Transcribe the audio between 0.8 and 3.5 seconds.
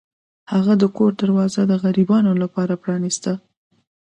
د کور دروازه د غریبانو لپاره پرانیسته.